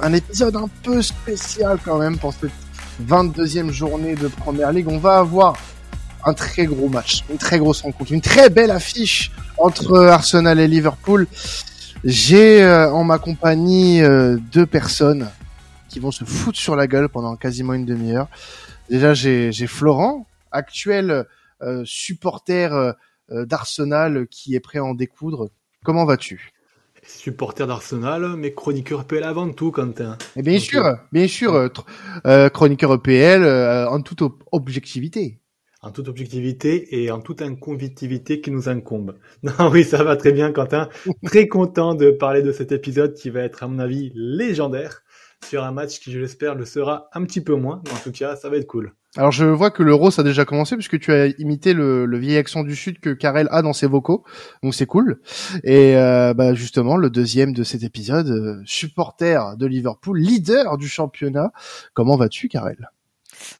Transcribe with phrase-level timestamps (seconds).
[0.00, 2.50] un épisode un peu spécial quand même pour cette
[3.02, 4.88] 22e journée de Première Ligue.
[4.88, 5.56] On va avoir
[6.24, 10.68] un très gros match, une très grosse rencontre, une très belle affiche entre Arsenal et
[10.68, 11.26] Liverpool.
[12.02, 15.30] J'ai euh, en ma compagnie euh, deux personnes
[15.88, 18.28] qui vont se foutre sur la gueule pendant quasiment une demi-heure.
[18.90, 21.26] Déjà, j'ai Florent, actuel
[21.62, 22.94] euh, supporter
[23.30, 25.50] d'Arsenal qui est prêt à en découdre.
[25.84, 26.53] Comment vas-tu?
[27.06, 30.16] Supporter d'Arsenal, mais chroniqueur PL avant tout, Quentin.
[30.36, 31.70] Et bien sûr, bien sûr,
[32.52, 33.44] chroniqueur EPL
[33.88, 35.40] en toute objectivité
[35.84, 39.16] en toute objectivité et en toute inconvitivité qui nous incombe.
[39.42, 40.88] Non, oui, ça va très bien, Quentin.
[41.24, 45.02] Très content de parler de cet épisode qui va être, à mon avis, légendaire
[45.44, 47.82] sur un match qui, je l'espère, le sera un petit peu moins.
[47.92, 48.92] en tout cas, ça va être cool.
[49.16, 52.18] Alors, je vois que l'Euro, ça a déjà commencé puisque tu as imité le, le
[52.18, 54.24] vieil accent du Sud que Karel a dans ses vocaux.
[54.62, 55.20] Donc, c'est cool.
[55.62, 60.88] Et euh, bah, justement, le deuxième de cet épisode, euh, supporter de Liverpool, leader du
[60.88, 61.52] championnat.
[61.92, 62.90] Comment vas-tu, Karel?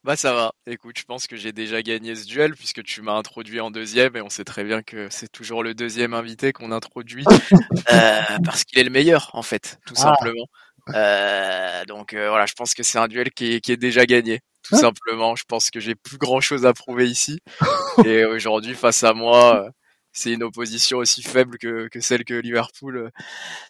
[0.02, 0.52] Bah ça va.
[0.66, 4.16] Écoute, je pense que j'ai déjà gagné ce duel puisque tu m'as introduit en deuxième
[4.16, 7.24] et on sait très bien que c'est toujours le deuxième invité qu'on introduit
[7.92, 10.00] euh, parce qu'il est le meilleur en fait, tout ah.
[10.00, 10.46] simplement.
[10.92, 14.06] Euh, donc euh, voilà, je pense que c'est un duel qui est, qui est déjà
[14.06, 14.40] gagné.
[14.62, 14.78] Tout ah.
[14.78, 17.40] simplement, je pense que j'ai plus grand chose à prouver ici.
[18.04, 19.68] et aujourd'hui, face à moi,
[20.12, 23.10] c'est une opposition aussi faible que, que celle que Liverpool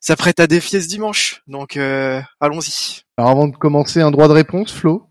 [0.01, 1.43] s'apprête à défier ce dimanche.
[1.47, 3.03] Donc allons-y.
[3.17, 5.09] Alors avant de commencer, un droit de réponse, Flo?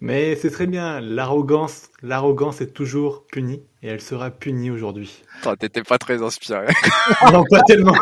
[0.00, 1.00] Mais c'est très bien.
[1.00, 5.22] L'arrogance, l'arrogance est toujours punie et elle sera punie aujourd'hui.
[5.58, 6.66] T'étais pas très inspiré.
[7.32, 7.94] non, pas tellement.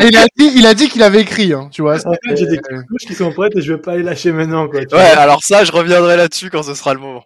[0.00, 1.96] il a dit, il a dit qu'il avait écrit, hein, tu vois.
[2.06, 4.68] En fait, j'ai des couches qui sont prêtes et je vais pas les lâcher maintenant,
[4.68, 4.80] quoi.
[4.80, 7.24] ouais, alors ça, je reviendrai là-dessus quand ce sera le moment.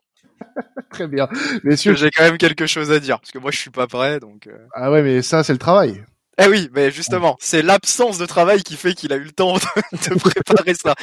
[0.90, 1.28] Très bien.
[1.64, 4.20] Messieurs, j'ai quand même quelque chose à dire parce que moi je suis pas prêt,
[4.20, 4.46] donc.
[4.46, 4.56] Euh.
[4.74, 6.02] Ah ouais, mais ça c'est le travail.
[6.38, 9.54] Eh oui, mais justement, c'est l'absence de travail qui fait qu'il a eu le temps
[9.54, 10.94] de, préparer ça.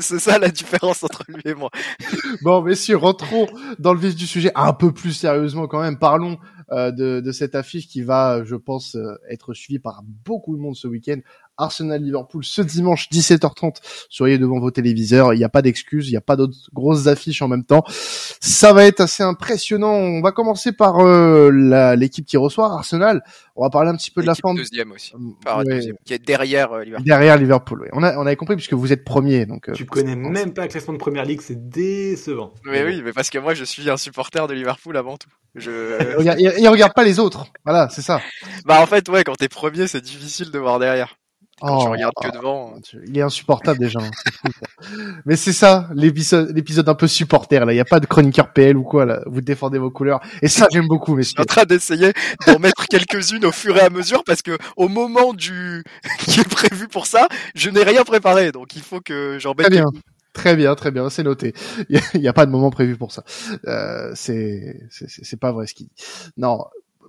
[0.00, 1.70] C'est ça la différence entre lui et moi.
[2.42, 3.46] Bon, messieurs, rentrons
[3.78, 5.98] dans le vif du sujet un peu plus sérieusement quand même.
[5.98, 6.38] Parlons
[6.72, 10.60] euh, de, de, cette affiche qui va, je pense, euh, être suivie par beaucoup de
[10.60, 11.20] monde ce week-end.
[11.58, 13.76] Arsenal-Liverpool ce dimanche 17h30.
[14.08, 15.34] Soyez devant vos téléviseurs.
[15.34, 16.08] Il n'y a pas d'excuses.
[16.08, 17.84] Il n'y a pas d'autres grosses affiches en même temps.
[18.40, 19.92] Ça va être assez impressionnant.
[19.92, 23.22] On va commencer par euh, l'équipe qui reçoit Arsenal.
[23.54, 24.56] On va parler un petit peu de la forme.
[24.56, 25.12] Deuxième aussi.
[26.04, 27.06] Qui est derrière euh, Liverpool.
[27.06, 27.80] Derrière Liverpool.
[27.82, 27.88] Oui.
[27.92, 29.46] On a on avait compris puisque vous êtes premier.
[29.46, 29.68] Donc.
[29.68, 31.40] Euh, tu connais même pas le classement de première ligue.
[31.40, 32.52] C'est décevant.
[32.64, 35.30] Mais oui, mais parce que moi je suis un supporter de Liverpool avant tout.
[35.54, 36.20] Je...
[36.60, 37.46] il, regarde, pas les autres.
[37.64, 38.20] Voilà, c'est ça.
[38.66, 41.16] Bah en fait ouais, quand t'es premier, c'est difficile de voir derrière.
[41.60, 42.74] Quand oh, regarde que devant.
[43.06, 43.98] Il est insupportable déjà.
[44.00, 44.50] Hein,
[45.24, 47.72] Mais c'est ça, l'épisode, l'épisode un peu supporter là.
[47.72, 49.22] Il n'y a pas de chroniqueur PL ou quoi là.
[49.24, 50.20] Vous défendez vos couleurs.
[50.42, 51.14] Et ça j'aime beaucoup.
[51.16, 52.12] Mais je suis en train d'essayer
[52.46, 55.82] d'en mettre quelques-unes au fur et à mesure parce que au moment du
[56.18, 58.52] qui est prévu pour ça, je n'ai rien préparé.
[58.52, 59.66] Donc il faut que j'en mette.
[59.68, 59.86] Très bien.
[60.34, 61.54] Très bien, très bien, c'est noté.
[61.88, 63.24] Il n'y a, pas de moment prévu pour ça.
[63.66, 65.92] Euh, c'est, c'est pas vrai ce qu'il dit.
[66.36, 66.62] Non,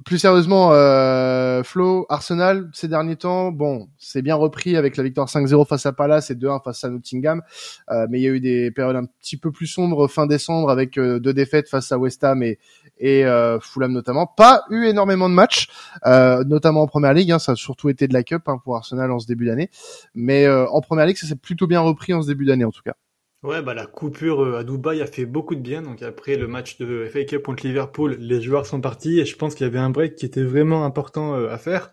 [0.06, 5.28] plus sérieusement, euh, Flo, Arsenal, ces derniers temps, bon, c'est bien repris avec la victoire
[5.28, 7.41] 5-0 face à Palace et 2-1 face à Nottingham,
[7.90, 10.69] euh, mais il y a eu des périodes un petit peu plus sombres fin décembre
[10.69, 12.59] avec euh, deux défaites face à West Ham et,
[13.00, 14.28] et euh, Fulham notamment.
[14.28, 15.68] Pas eu énormément de matchs,
[16.06, 18.75] euh, notamment en Première Ligue, hein, ça a surtout été de la Cup hein, pour
[18.75, 19.69] Arsenal en ce début d'année,
[20.14, 22.84] mais en Première Ligue, ça s'est plutôt bien repris en ce début d'année en tout
[22.84, 22.96] cas.
[23.43, 25.81] Ouais, bah la coupure euh, à Dubaï a fait beaucoup de bien.
[25.83, 29.35] Donc après le match de FA Cup contre Liverpool, les joueurs sont partis et je
[29.35, 31.91] pense qu'il y avait un break qui était vraiment important euh, à faire.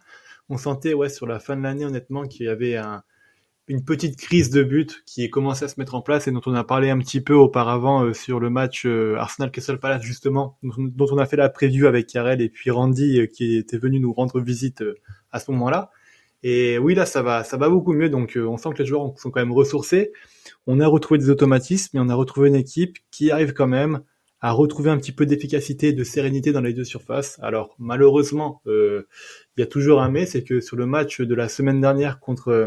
[0.49, 3.03] On sentait ouais sur la fin de l'année honnêtement qu'il y avait un,
[3.69, 6.55] une petite crise de but qui commençait à se mettre en place et dont on
[6.55, 11.07] a parlé un petit peu auparavant euh, sur le match Arsenal Crystal Palace justement, dont
[11.13, 14.41] on a fait la preview avec Karel et puis Randy qui était venu nous rendre
[14.41, 14.83] visite
[15.31, 15.91] à ce moment-là.
[16.45, 19.19] Et oui là ça va ça va beaucoup mieux donc on sent que les joueurs
[19.19, 20.13] sont quand même ressourcés
[20.67, 24.03] on a retrouvé des automatismes et on a retrouvé une équipe qui arrive quand même
[24.41, 27.39] à retrouver un petit peu d'efficacité et de sérénité dans les deux surfaces.
[27.41, 29.09] Alors malheureusement, euh,
[29.57, 32.21] il y a toujours un mais, c'est que sur le match de la semaine dernière
[32.21, 32.67] contre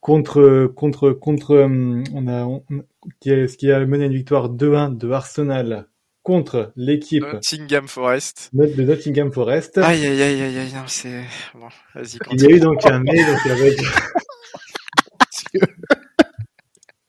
[0.00, 2.48] contre contre contre on a
[3.20, 5.86] qui, a, qui a mené une victoire 2-1 de Arsenal
[6.24, 8.50] contre l'équipe Nottingham Forest.
[8.52, 9.78] De Nottingham Forest.
[9.78, 11.22] Aïe aïe aïe aïe aïe, c'est
[11.54, 12.18] bon, vas-y.
[12.32, 13.78] Il y a eu donc un donc avec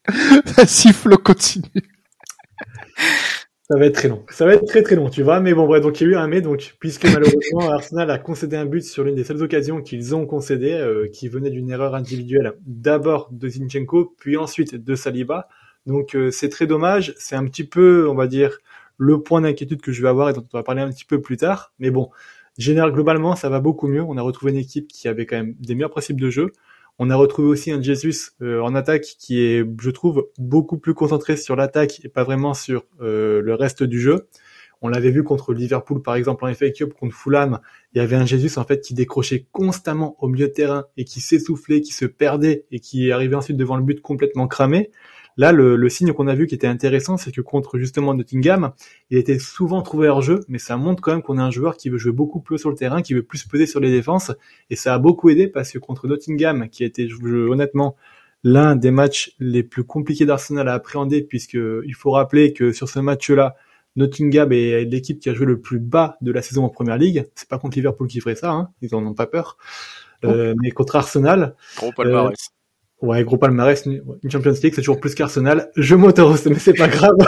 [0.57, 1.65] Vas-y, Flo, continue.
[3.67, 4.23] Ça va être très long.
[4.29, 5.39] Ça va être très très long, tu vois.
[5.39, 8.19] Mais bon, bref, donc il y a eu un mais, donc, puisque malheureusement Arsenal a
[8.19, 11.71] concédé un but sur l'une des seules occasions qu'ils ont concédé, euh, qui venait d'une
[11.71, 15.47] erreur individuelle, d'abord de Zinchenko, puis ensuite de Saliba.
[15.87, 17.15] Donc euh, c'est très dommage.
[17.17, 18.59] C'est un petit peu, on va dire,
[18.97, 21.21] le point d'inquiétude que je vais avoir et dont on va parler un petit peu
[21.21, 21.73] plus tard.
[21.79, 22.09] Mais bon,
[22.57, 24.01] général globalement, ça va beaucoup mieux.
[24.01, 26.51] On a retrouvé une équipe qui avait quand même des meilleurs principes de jeu.
[26.97, 31.35] On a retrouvé aussi un Jesus en attaque qui est, je trouve, beaucoup plus concentré
[31.35, 34.27] sur l'attaque et pas vraiment sur le reste du jeu.
[34.81, 37.59] On l'avait vu contre Liverpool, par exemple, en FA Cup, contre Fulham.
[37.93, 41.05] Il y avait un Jesus, en fait, qui décrochait constamment au milieu de terrain et
[41.05, 44.91] qui s'essoufflait, qui se perdait et qui arrivait ensuite devant le but complètement cramé.
[45.37, 48.71] Là, le, signe qu'on a vu qui était intéressant, c'est que contre justement Nottingham,
[49.09, 51.75] il était souvent trouvé hors jeu, mais ça montre quand même qu'on a un joueur
[51.75, 54.31] qui veut jouer beaucoup plus sur le terrain, qui veut plus peser sur les défenses,
[54.69, 57.95] et ça a beaucoup aidé parce que contre Nottingham, qui a été honnêtement
[58.43, 62.87] l'un des matchs les plus compliqués d'Arsenal à appréhender, puisque il faut rappeler que sur
[62.87, 63.55] ce match-là,
[63.97, 67.27] Nottingham est l'équipe qui a joué le plus bas de la saison en première ligue.
[67.35, 68.69] C'est pas contre Liverpool qui ferait ça, hein.
[68.81, 69.57] ils en ont pas peur.
[70.23, 71.55] Euh, mais contre Arsenal.
[71.77, 72.54] Gros palmarès.
[73.05, 73.85] Ouais, gros palmarès.
[73.85, 75.69] Une Champions League, c'est toujours plus qu'Arsenal.
[75.75, 77.15] Je m'autorise, mais c'est pas grave.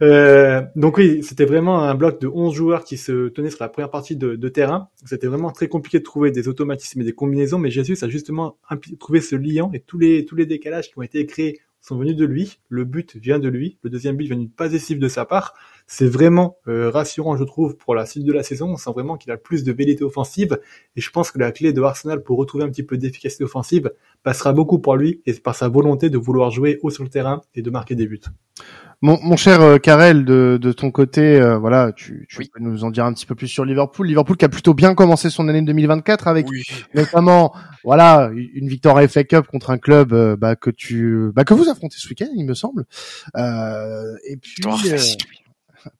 [0.00, 3.68] Euh, donc oui, c'était vraiment un bloc de 11 joueurs qui se tenaient sur la
[3.68, 4.90] première partie de, terrain.
[5.04, 8.58] C'était vraiment très compliqué de trouver des automatismes et des combinaisons, mais Jesus a justement
[9.00, 12.16] trouvé ce lien et tous les tous les décalages qui ont été créés sont venus
[12.16, 12.58] de lui.
[12.68, 13.78] Le but vient de lui.
[13.82, 15.54] Le deuxième but vient d'une passe de sa part.
[15.86, 18.70] C'est vraiment euh, rassurant, je trouve, pour la suite de la saison.
[18.70, 20.58] On sent vraiment qu'il a plus de vérité offensive.
[20.96, 23.92] Et je pense que la clé de Arsenal pour retrouver un petit peu d'efficacité offensive
[24.22, 27.40] passera beaucoup pour lui et par sa volonté de vouloir jouer haut sur le terrain
[27.54, 28.20] et de marquer des buts.
[29.00, 32.82] Mon, mon cher euh, Karel, de, de ton côté, euh, voilà, tu, tu peux nous
[32.82, 34.08] en dire un petit peu plus sur Liverpool.
[34.08, 36.46] Liverpool qui a plutôt bien commencé son année 2024 avec
[36.94, 37.54] notamment,
[37.84, 41.54] voilà, une victoire à FA Cup contre un club euh, bah, que tu, bah, que
[41.54, 42.86] vous affrontez ce week-end, il me semble.
[43.36, 44.62] et puis,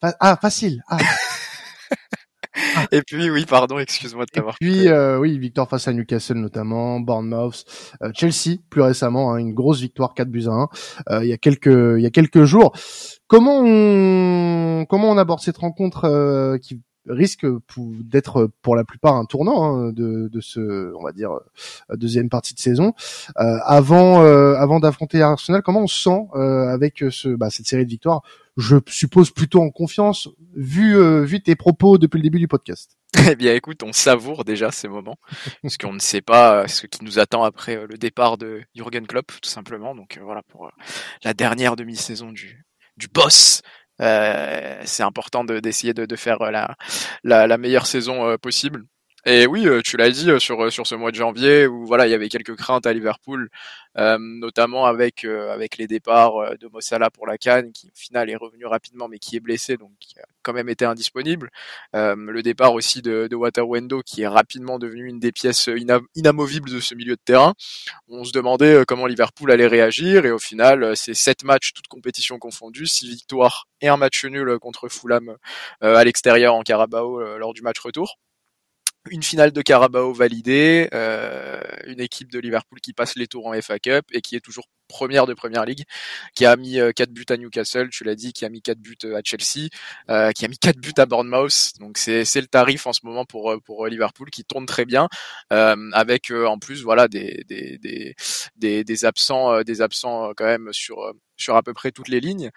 [0.02, 0.82] ah facile.
[0.88, 0.98] Ah.
[1.00, 1.04] Ah.
[2.92, 4.56] Et puis oui, pardon, excuse-moi de t'avoir.
[4.60, 7.64] Et puis euh, oui, victoire face à Newcastle notamment, Bournemouth,
[8.02, 10.68] euh, Chelsea plus récemment, hein, une grosse victoire 4 buts à 1
[11.10, 12.72] euh, il y a quelques il y a quelques jours.
[13.26, 17.46] Comment on comment on aborde cette rencontre qui risque
[17.78, 21.30] d'être pour la plupart un tournant hein, de, de ce on va dire
[21.94, 22.92] deuxième partie de saison
[23.36, 28.22] avant avant d'affronter Arsenal comment on se sent avec ce bah, cette série de victoires
[28.58, 32.98] je suppose plutôt en confiance vu euh, vu tes propos depuis le début du podcast.
[33.30, 35.16] Eh bien, écoute, on savoure déjà ces moments
[35.62, 38.62] parce qu'on ne sait pas euh, ce qui nous attend après euh, le départ de
[38.74, 39.94] Jürgen Klopp, tout simplement.
[39.94, 40.70] Donc voilà pour
[41.24, 42.64] la dernière demi-saison du
[42.96, 43.62] du boss.
[44.00, 46.74] c'est important d'essayer de, de, faire la,
[47.22, 48.84] la, la meilleure saison possible.
[49.30, 51.84] Et oui, euh, tu l'as dit euh, sur euh, sur ce mois de janvier où
[51.84, 53.50] voilà il y avait quelques craintes à Liverpool,
[53.94, 58.64] notamment avec avec les départs de Mossala pour la Cannes qui au final est revenu
[58.64, 61.50] rapidement mais qui est blessé donc qui a quand même été indisponible.
[61.92, 65.68] le départ aussi de, de Waterwendo qui est rapidement devenu une des pièces
[66.14, 67.54] inamovibles de ce milieu de terrain.
[68.08, 72.38] On se demandait comment Liverpool allait réagir et au final c'est sept matchs toutes compétitions
[72.38, 75.36] confondues, six victoires et un match nul contre Fulham
[75.80, 78.16] à l'extérieur en Carabao lors du match retour
[79.10, 83.60] une finale de Carabao validée, euh, une équipe de Liverpool qui passe les tours en
[83.60, 85.84] FA Cup et qui est toujours première de première ligue,
[86.34, 88.78] qui a mis euh, 4 buts à Newcastle, tu l'as dit, qui a mis 4
[88.78, 89.68] buts euh, à Chelsea,
[90.10, 91.72] euh, qui a mis 4 buts à Bournemouth.
[91.78, 95.08] Donc c'est le tarif en ce moment pour pour Liverpool qui tourne très bien,
[95.50, 97.78] avec en plus voilà des des
[98.56, 102.50] des des, absents des absents quand même sur sur à peu près toutes les lignes,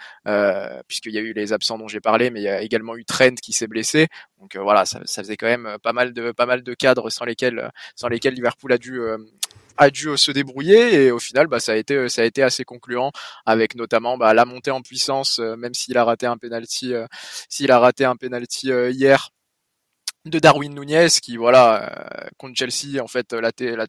[0.87, 3.05] puisqu'il y a eu les absents dont j'ai parlé, mais il y a également eu
[3.05, 4.07] Trent qui s'est blessé.
[4.39, 7.71] Donc voilà, ça, faisait quand même pas mal de pas mal de cadres sans lesquels
[7.95, 9.01] sans lesquels Liverpool a dû
[9.81, 12.63] a dû se débrouiller et au final bah ça a été ça a été assez
[12.63, 13.11] concluant
[13.45, 16.93] avec notamment bah, la montée en puissance même s'il a raté un penalty
[17.49, 19.29] s'il a raté un penalty hier
[20.25, 22.07] de Darwin Nunez qui voilà
[22.37, 23.87] contre Chelsea en fait la, la, la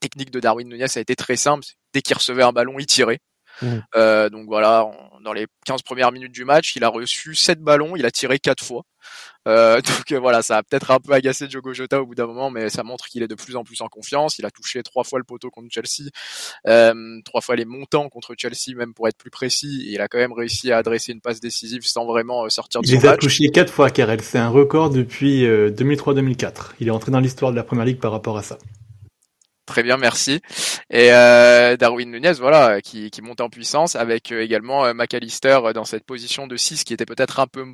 [0.00, 3.20] technique de Darwin Nunez a été très simple dès qu'il recevait un ballon il tirait
[3.62, 3.78] Mmh.
[3.94, 4.90] Euh, donc voilà,
[5.22, 8.38] dans les 15 premières minutes du match, il a reçu 7 ballons, il a tiré
[8.38, 8.84] 4 fois.
[9.48, 12.26] Euh, donc euh, voilà, ça a peut-être un peu agacé Diogo Jota au bout d'un
[12.26, 14.38] moment, mais ça montre qu'il est de plus en plus en confiance.
[14.38, 16.10] Il a touché trois fois le poteau contre Chelsea,
[16.66, 19.86] euh, trois fois les montants contre Chelsea, même pour être plus précis.
[19.88, 22.80] Et il a quand même réussi à adresser une passe décisive sans vraiment euh, sortir
[22.84, 23.04] son match.
[23.04, 24.20] Il a touché quatre fois, Karel.
[24.20, 26.72] C'est un record depuis 2003-2004.
[26.80, 28.58] Il est entré dans l'histoire de la Première Ligue par rapport à ça.
[29.70, 30.40] Très bien, merci.
[30.90, 35.60] Et euh, Darwin Nunez, voilà, qui, qui monte en puissance avec euh, également euh, McAllister
[35.72, 37.64] dans cette position de 6 qui était peut-être un peu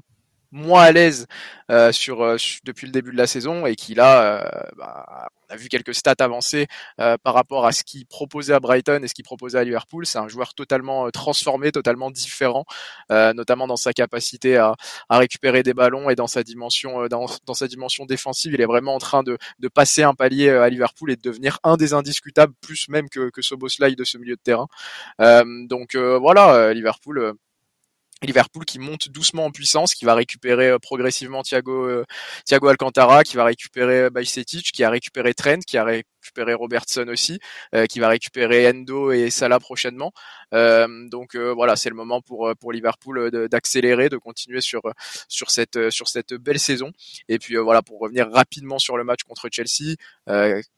[0.56, 1.26] moins à l'aise
[1.70, 5.54] euh, sur, euh, depuis le début de la saison et qui là, euh, bah, on
[5.54, 9.14] a vu quelques stats avancées par rapport à ce qu'il proposait à Brighton et ce
[9.14, 10.04] qu'il proposait à Liverpool.
[10.04, 12.64] C'est un joueur totalement transformé, totalement différent,
[13.10, 14.74] notamment dans sa capacité à,
[15.08, 18.54] à, récupérer des ballons et dans sa dimension dans, dans, sa dimension défensive.
[18.54, 21.60] Il est vraiment en train de, de passer un palier à Liverpool et de devenir
[21.62, 24.66] un des indiscutables, plus même que, que Soboslai de ce milieu de terrain.
[25.68, 27.36] donc voilà, Liverpool
[28.22, 32.04] Liverpool qui monte doucement en puissance, qui va récupérer euh, progressivement Thiago euh,
[32.46, 35.84] Thiago Alcantara, qui va récupérer euh, Bajcetic, qui a récupéré Trent, qui a
[36.26, 37.38] récupérer Robertson aussi,
[37.88, 40.12] qui va récupérer Endo et Salah prochainement.
[40.52, 44.82] donc voilà, c'est le moment pour pour Liverpool d'accélérer, de, continuer sur
[45.28, 46.90] sur cette sur cette belle saison.
[47.28, 49.96] Et puis voilà, pour revenir rapidement sur le match contre Chelsea,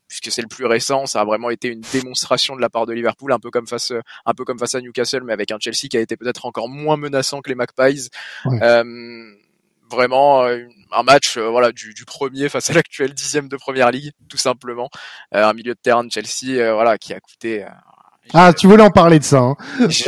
[0.08, 2.92] puisque c'est le plus récent, ça a vraiment été une démonstration de la part de
[2.92, 3.92] Liverpool, un peu comme face,
[4.24, 6.68] un peu comme face à Newcastle, mais avec un Chelsea qui a été peut-être encore
[6.68, 8.08] moins menaçant que les Magpies.
[8.46, 9.34] Euh,
[9.90, 13.90] vraiment euh, un match euh, voilà du, du, premier face à l'actuel dixième de première
[13.90, 14.88] ligue tout simplement
[15.32, 17.66] un milieu de terrain de Chelsea voilà qui a coûté
[18.34, 19.56] ah, tu voulais en parler de ça hein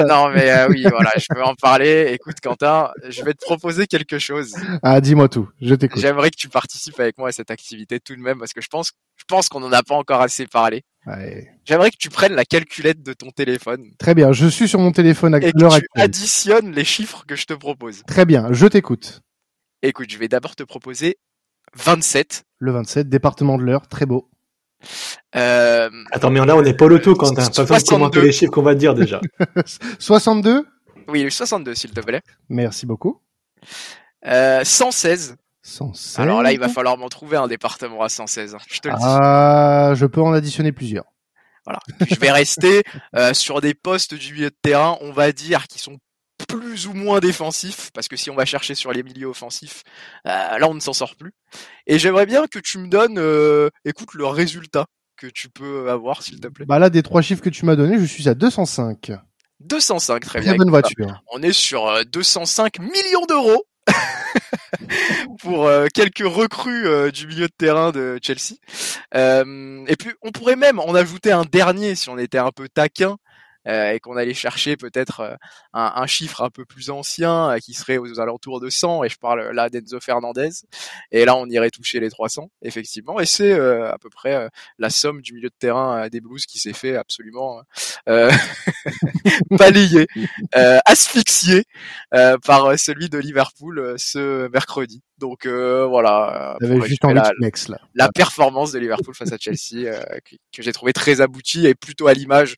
[0.09, 2.11] Non, mais euh, oui, voilà, je veux en parler.
[2.13, 4.55] Écoute, Quentin, je vais te proposer quelque chose.
[4.83, 6.01] Ah, dis-moi tout, je t'écoute.
[6.01, 8.69] J'aimerais que tu participes avec moi à cette activité tout de même, parce que je
[8.69, 10.83] pense, je pense qu'on n'en a pas encore assez parlé.
[11.07, 11.49] Ouais.
[11.65, 13.85] J'aimerais que tu prennes la calculette de ton téléphone.
[13.99, 15.89] Très bien, je suis sur mon téléphone à l'heure actuelle.
[15.95, 18.03] tu additionnes les chiffres que je te propose.
[18.07, 19.23] Très bien, je t'écoute.
[19.83, 21.19] Écoute, je vais d'abord te proposer
[21.75, 22.45] 27.
[22.59, 24.29] Le 27, département de l'heure, très beau.
[25.37, 25.89] Euh...
[26.11, 28.53] Attends, mais là, on n'est pas l'auto quand t'as pas besoin de commenter les chiffres
[28.53, 29.21] qu'on va dire déjà.
[29.99, 30.67] 62
[31.09, 32.21] Oui, 62, s'il te plaît.
[32.51, 33.23] Merci beaucoup.
[34.27, 35.37] Euh, 116.
[35.63, 36.19] 116.
[36.21, 38.55] Alors là, il va falloir m'en trouver un département à 116.
[38.55, 39.01] Hein, je te le dis.
[39.03, 41.05] Ah, je peux en additionner plusieurs.
[41.65, 41.81] Voilà.
[42.07, 42.83] je vais rester
[43.17, 45.99] euh, sur des postes du milieu de terrain, on va dire, qui sont
[46.47, 49.83] plus ou moins défensif, parce que si on va chercher sur les milieux offensifs,
[50.27, 51.33] euh, là on ne s'en sort plus.
[51.87, 56.23] Et j'aimerais bien que tu me donnes, euh, écoute, le résultat que tu peux avoir,
[56.23, 56.65] s'il te plaît.
[56.67, 59.13] Bah là, des trois chiffres que tu m'as donnés, je suis à 205.
[59.61, 60.55] 205, très, bien.
[60.57, 61.23] bonne voiture.
[61.33, 63.65] On est sur 205 euh, millions d'euros.
[65.41, 68.55] pour quelques recrues du milieu de terrain de Chelsea.
[69.15, 73.17] et puis on pourrait même en ajouter un dernier si on était un peu taquin,
[73.71, 75.35] euh, et qu'on allait chercher peut-être euh,
[75.73, 79.17] un, chiffre un peu plus ancien euh, qui serait aux alentours de 100 et je
[79.17, 80.51] parle là d'Enzo Fernandez
[81.13, 84.49] et là on irait toucher les 300 effectivement et c'est à peu près
[84.79, 87.63] la somme du milieu de terrain des Blues qui s'est fait absolument
[89.51, 90.07] balayer,
[90.53, 91.65] asphyxié
[92.11, 95.03] par celui de Liverpool ce mercredi.
[95.21, 96.57] Donc voilà.
[96.61, 97.33] juste envie la,
[97.69, 97.79] là.
[97.95, 99.91] la performance de Liverpool face à Chelsea
[100.25, 102.57] que, que j'ai trouvé très aboutie et plutôt à l'image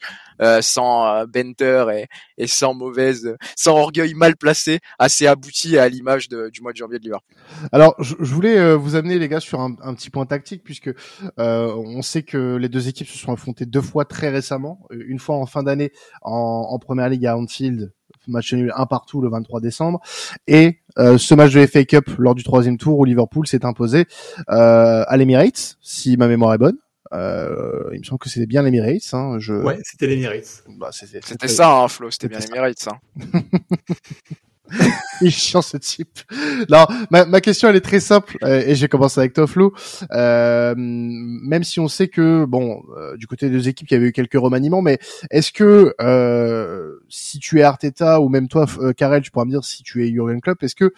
[0.61, 1.27] sans sans
[1.63, 2.05] euh,
[2.39, 6.99] et, sans mauvaise, sans orgueil mal placé, assez abouti à l'image du mois de janvier
[6.99, 7.37] de Liverpool.
[7.71, 10.91] Alors, je, voulais euh, vous amener les gars sur un, petit point tactique puisque
[11.39, 15.19] euh, on sait que les deux équipes se sont affrontées deux fois très récemment, une
[15.19, 15.93] fois en fin d'année
[16.23, 17.93] en, en première ligue à Anfield
[18.29, 20.01] match nul un partout le 23 décembre
[20.47, 24.07] et ce match de FA Cup lors du troisième tour où Liverpool s'est imposé
[24.47, 26.77] à l'Emirates si ma mémoire est bonne
[27.13, 29.13] euh, il me semble que c'était bien l'Emirates.
[29.13, 29.53] Hein, je...
[29.55, 30.65] Ouais, c'était l'Emirates.
[30.79, 32.89] Bah, c'était ça, hein, Flo, c'était bien l'Emirates.
[32.89, 32.99] Hein.
[35.21, 36.21] il est chiant ce type.
[36.69, 39.75] Non, ma, ma question elle est très simple euh, et j'ai commencé avec toi Flo.
[40.13, 43.97] Euh, même si on sait que bon, euh, du côté des deux équipes il y
[43.97, 44.99] avait eu quelques remaniements, mais
[45.31, 48.67] est-ce que euh, si tu es Arteta ou même toi
[48.97, 50.93] Karel, tu pourras me dire si tu es Jurgen Klopp, est-ce que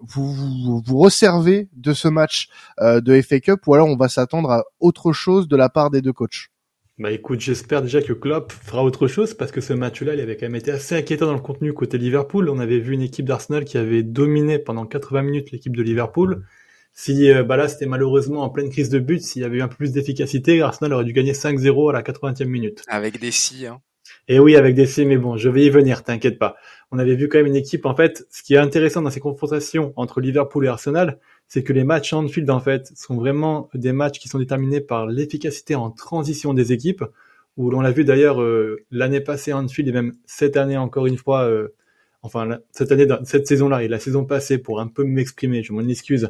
[0.00, 2.48] vous, vous, vous resservez de ce match
[2.80, 6.02] de FA Cup ou alors on va s'attendre à autre chose de la part des
[6.02, 6.48] deux coachs?
[6.98, 10.36] Bah écoute, j'espère déjà que Klopp fera autre chose parce que ce match-là, il avait
[10.36, 12.48] quand même été assez inquiétant dans le contenu côté Liverpool.
[12.48, 16.44] On avait vu une équipe d'Arsenal qui avait dominé pendant 80 minutes l'équipe de Liverpool.
[16.92, 19.62] Si euh, bah là c'était malheureusement en pleine crise de but, s'il y avait eu
[19.62, 22.82] un peu plus d'efficacité, Arsenal aurait dû gagner 5-0 à la 80e minute.
[22.88, 23.80] Avec des si, hein.
[24.28, 26.56] Et oui, avec des si, mais bon, je vais y venir, t'inquiète pas.
[26.90, 29.20] On avait vu quand même une équipe, en fait, ce qui est intéressant dans ces
[29.20, 31.18] confrontations entre Liverpool et Arsenal,
[31.48, 35.06] c'est que les matchs Anfield en fait sont vraiment des matchs qui sont déterminés par
[35.06, 37.04] l'efficacité en transition des équipes.
[37.56, 41.16] Où l'on l'a vu d'ailleurs euh, l'année passée Anfield et même cette année encore une
[41.16, 41.74] fois, euh,
[42.22, 45.80] enfin cette année, cette saison-là et la saison passée pour un peu m'exprimer, je m'en
[45.88, 46.28] excuse.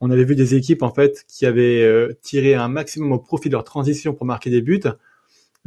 [0.00, 3.48] On avait vu des équipes en fait qui avaient euh, tiré un maximum au profit
[3.48, 4.80] de leur transition pour marquer des buts.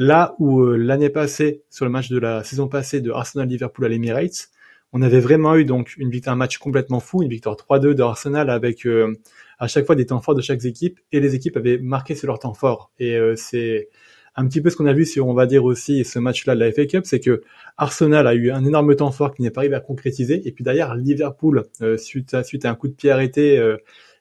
[0.03, 4.49] Là où l'année passée, sur le match de la saison passée de Arsenal-Liverpool à l'Emirates,
[4.93, 8.01] on avait vraiment eu donc une victoire, un match complètement fou, une victoire 3-2 de
[8.01, 9.13] Arsenal avec euh,
[9.59, 12.25] à chaque fois des temps forts de chaque équipe et les équipes avaient marqué sur
[12.25, 12.91] leur temps fort.
[12.97, 13.89] Et euh, c'est
[14.35, 16.61] un petit peu ce qu'on a vu sur, on va dire aussi, ce match-là de
[16.61, 17.43] la FA Cup, c'est que
[17.77, 20.41] Arsenal a eu un énorme temps fort qui n'est pas arrivé à concrétiser.
[20.47, 23.59] Et puis d'ailleurs, Liverpool, euh, suite, à, suite à un coup de pied arrêté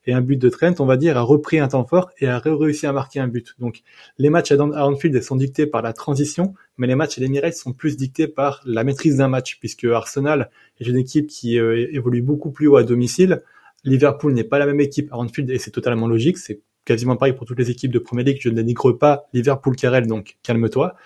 [0.07, 2.38] et un but de Trent, on va dire, a repris un temps fort et a
[2.38, 3.54] réussi à marquer un but.
[3.59, 3.83] Donc
[4.19, 7.73] les matchs à Anfield sont dictés par la transition, mais les matchs à l'Emirates sont
[7.73, 12.23] plus dictés par la maîtrise d'un match, puisque Arsenal est une équipe qui euh, évolue
[12.23, 13.42] beaucoup plus haut à domicile.
[13.85, 16.38] Liverpool n'est pas la même équipe à Anfield et c'est totalement logique.
[16.38, 18.38] C'est quasiment pareil pour toutes les équipes de Premier League.
[18.40, 20.97] Je ne dénigre pas Liverpool Carrel, donc calme-toi.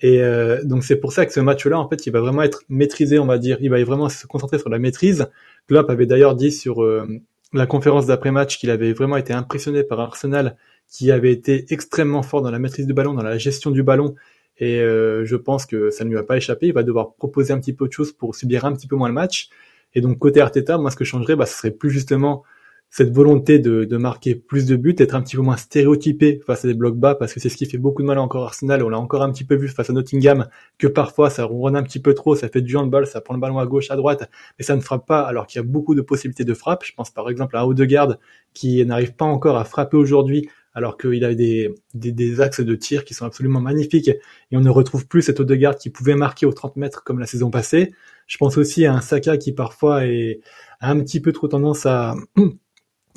[0.00, 2.62] Et euh, donc c'est pour ça que ce match-là, en fait, il va vraiment être
[2.68, 3.56] maîtrisé, on va dire.
[3.60, 5.26] Il va vraiment se concentrer sur la maîtrise.
[5.68, 7.06] Klopp avait d'ailleurs dit sur euh,
[7.52, 10.56] la conférence d'après-match qu'il avait vraiment été impressionné par Arsenal
[10.88, 14.14] qui avait été extrêmement fort dans la maîtrise du ballon, dans la gestion du ballon.
[14.58, 16.66] Et euh, je pense que ça ne lui va pas échapper.
[16.66, 19.08] Il va devoir proposer un petit peu de choses pour subir un petit peu moins
[19.08, 19.48] le match.
[19.94, 22.44] Et donc côté Arteta, moi ce que je changerais, bah, ce serait plus justement
[22.92, 26.66] cette volonté de, de marquer plus de buts, d'être un petit peu moins stéréotypé face
[26.66, 28.48] à des blocs bas, parce que c'est ce qui fait beaucoup de mal encore à
[28.48, 28.84] Arsenal.
[28.84, 30.46] On l'a encore un petit peu vu face à Nottingham,
[30.76, 33.40] que parfois ça ronronne un petit peu trop, ça fait du handball, ça prend le
[33.40, 35.94] ballon à gauche, à droite, mais ça ne frappe pas, alors qu'il y a beaucoup
[35.94, 36.84] de possibilités de frappe.
[36.84, 38.18] Je pense par exemple à Odegaard,
[38.52, 42.74] qui n'arrive pas encore à frapper aujourd'hui, alors qu'il a des, des, des, axes de
[42.74, 44.20] tir qui sont absolument magnifiques, et
[44.52, 47.50] on ne retrouve plus cet Odegaard qui pouvait marquer aux 30 mètres comme la saison
[47.50, 47.94] passée.
[48.26, 50.40] Je pense aussi à un Saka qui parfois est,
[50.80, 52.16] a un petit peu trop tendance à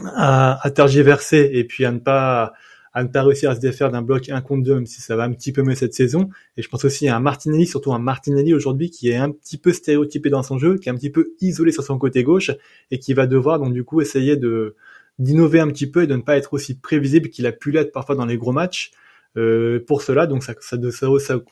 [0.04, 2.54] à, à, tergiverser et puis à ne pas
[2.96, 5.18] à ne pas réussir à se défaire d'un bloc 1 contre 2, même si ça
[5.18, 6.30] va un petit peu mieux cette saison.
[6.56, 9.58] Et je pense aussi à un Martinelli, surtout un Martinelli aujourd'hui qui est un petit
[9.58, 12.52] peu stéréotypé dans son jeu, qui est un petit peu isolé sur son côté gauche
[12.92, 14.76] et qui va devoir donc du coup essayer de
[15.20, 17.92] d'innover un petit peu et de ne pas être aussi prévisible qu'il a pu l'être
[17.92, 18.92] parfois dans les gros matchs.
[19.38, 20.44] Euh, pour cela, donc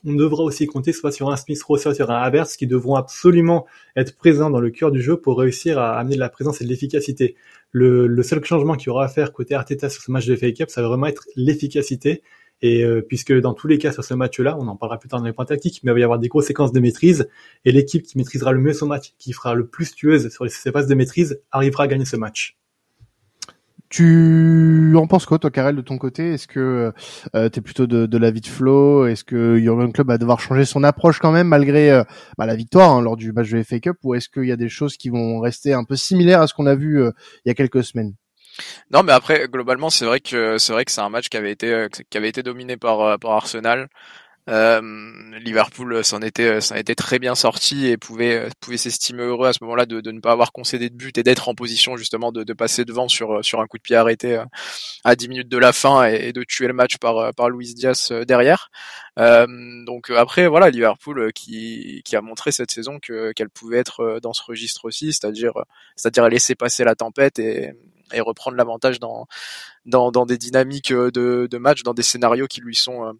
[0.04, 2.94] on devra aussi compter soit sur un Smith Rowe, soit sur un Havertz qui devront
[2.94, 6.60] absolument être présents dans le cœur du jeu pour réussir à amener de la présence
[6.60, 7.36] et de l'efficacité.
[7.72, 10.52] Le, seul changement qu'il y aura à faire côté Arteta sur ce match de FA
[10.52, 12.22] Cup, ça va vraiment être l'efficacité.
[12.62, 15.20] Et euh, puisque dans tous les cas sur ce match-là, on en parlera plus tard
[15.20, 17.28] dans les points tactiques, mais il va y avoir des grosses séquences de maîtrise.
[17.64, 20.72] Et l'équipe qui maîtrisera le mieux son match, qui fera le plus tueuse sur ces
[20.72, 22.56] phases de maîtrise, arrivera à gagner ce match.
[23.94, 26.32] Tu en penses quoi, toi, Karel, de ton côté?
[26.32, 26.92] Est-ce que
[27.36, 29.06] euh, tu es plutôt de, de l'avis de Flo?
[29.06, 32.02] Est-ce que Jurgen Club va devoir changer son approche quand même, malgré euh,
[32.36, 34.56] bah, la victoire hein, lors du match de FA Cup Ou est-ce qu'il y a
[34.56, 37.12] des choses qui vont rester un peu similaires à ce qu'on a vu euh,
[37.44, 38.14] il y a quelques semaines?
[38.90, 41.50] Non, mais après globalement, c'est vrai que c'est vrai que c'est un match qui avait
[41.50, 43.88] été euh, qui avait été dominé par euh, par Arsenal.
[44.50, 44.80] Euh,
[45.38, 49.64] Liverpool s'en était, s'en était très bien sorti et pouvait, pouvait s'estimer heureux à ce
[49.64, 52.44] moment-là de, de, ne pas avoir concédé de but et d'être en position justement de,
[52.44, 54.44] de, passer devant sur, sur un coup de pied arrêté euh,
[55.02, 58.08] à 10 minutes de la fin et, de tuer le match par, par Luis Diaz
[58.10, 58.70] euh, derrière.
[59.18, 59.46] Euh,
[59.86, 64.32] donc après voilà Liverpool qui, qui a montré cette saison que qu'elle pouvait être dans
[64.32, 65.54] ce registre aussi, c'est-à-dire
[65.96, 67.72] c'est-à-dire laisser passer la tempête et,
[68.12, 69.26] et reprendre l'avantage dans,
[69.86, 73.16] dans, dans des dynamiques de, de match, dans des scénarios qui lui sont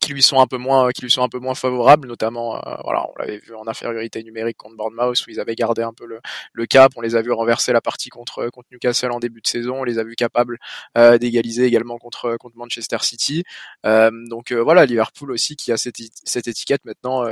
[0.00, 2.76] qui lui sont un peu moins qui lui sont un peu moins favorables notamment euh,
[2.84, 6.06] voilà on l'avait vu en infériorité numérique contre Bournemouth où ils avaient gardé un peu
[6.06, 6.20] le,
[6.52, 9.46] le cap on les a vus renverser la partie contre contre Newcastle en début de
[9.46, 10.58] saison on les a vus capables
[10.96, 13.44] euh, d'égaliser également contre contre Manchester City.
[13.86, 17.24] Euh, donc euh, voilà Liverpool aussi qui a cette, cette étiquette maintenant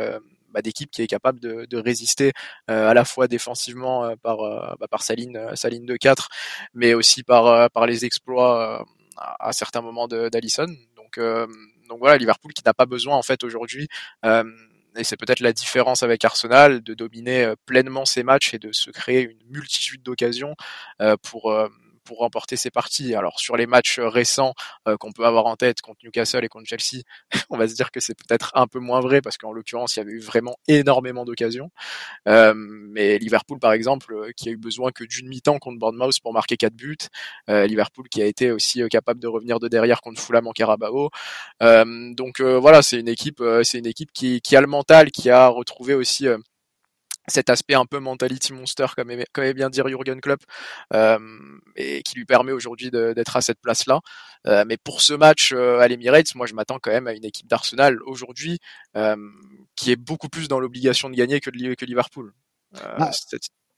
[0.51, 2.33] bah, d'équipe qui est capable de, de résister
[2.69, 4.39] à la fois défensivement par
[4.79, 6.29] bah, par sa ligne sa ligne de 4
[6.75, 8.85] mais aussi par par les exploits
[9.17, 10.67] à certains moments d'Alisson.
[10.97, 11.19] Donc
[11.91, 13.89] donc voilà, Liverpool qui n'a pas besoin en fait aujourd'hui,
[14.25, 14.45] euh,
[14.97, 18.73] et c'est peut-être la différence avec Arsenal, de dominer euh, pleinement ses matchs et de
[18.73, 20.55] se créer une multitude d'occasions
[21.01, 21.53] euh, pour
[22.05, 23.15] pour remporter ses parties.
[23.15, 24.55] Alors sur les matchs récents
[24.89, 27.03] euh, qu'on peut avoir en tête contre Newcastle et contre Chelsea,
[27.51, 30.01] on va se dire que c'est peut-être un peu moins vrai parce qu'en l'occurrence il
[30.01, 31.71] y avait eu vraiment énormément d'occasions.
[32.29, 36.21] Euh, mais Liverpool par exemple, euh, qui a eu besoin que d'une mi-temps contre Bournemouth
[36.23, 36.97] pour marquer quatre buts,
[37.49, 41.11] euh, Liverpool qui a été aussi capable de revenir de derrière contre Fulham en Carabao.
[41.61, 45.49] donc voilà, c'est une équipe, c'est une équipe qui, qui a le mental, qui a
[45.49, 46.27] retrouvé aussi
[47.31, 50.43] cet aspect un peu mentality monster comme aimait, bien dire Jurgen Klopp
[50.93, 51.19] euh,
[51.77, 54.01] et qui lui permet aujourd'hui d'être à cette place là
[54.47, 57.25] euh, mais pour ce match euh, à l'Emirates moi je m'attends quand même à une
[57.25, 58.59] équipe d'Arsenal aujourd'hui
[58.97, 59.17] euh,
[59.77, 62.33] qui est beaucoup plus dans l'obligation de gagner que, que Liverpool.
[62.75, 63.11] Ah,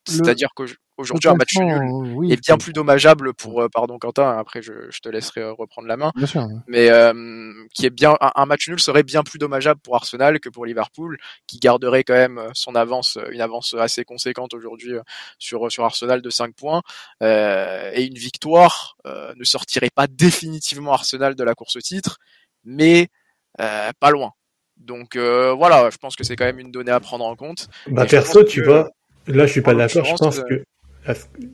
[0.07, 4.73] c'est-à-dire qu'aujourd'hui un match nul est bien plus dommageable pour euh, pardon Quentin après je,
[4.91, 6.13] je, te laisserai euh, reprendre la main.
[6.17, 9.95] Bien sûr, mais euh, qui est bien un, match nul serait bien plus dommageable pour
[9.95, 14.95] Arsenal que pour Liverpool qui garderait quand même son avance une avance assez conséquente aujourd'hui
[15.39, 16.83] sur sur Arsenal de 5 points
[17.23, 22.19] euh, et une victoire euh, ne sortirait pas définitivement Arsenal de la course au titre
[22.65, 23.09] mais
[23.57, 24.33] pas loin.
[24.79, 27.69] Donc voilà, je pense que c'est quand même une donnée à prendre en compte.
[27.87, 28.91] Bah perso, tu vois,
[29.27, 30.05] Là, je suis pas d'accord.
[30.05, 30.65] Je pense que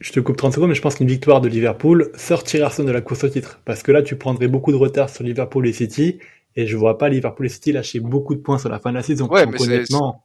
[0.01, 2.93] je te coupe 30 secondes, mais je pense qu'une victoire de Liverpool sortirait Arsenal de
[2.93, 3.61] la course au titre.
[3.65, 6.19] Parce que là, tu prendrais beaucoup de retard sur Liverpool et City,
[6.57, 8.97] et je vois pas Liverpool et City lâcher beaucoup de points sur la fin de
[8.97, 9.29] la saison.
[9.29, 10.25] Ouais, mais honnêtement.